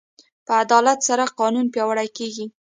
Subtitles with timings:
[0.45, 2.45] په عدالت سره قانون پیاوړی کېږي.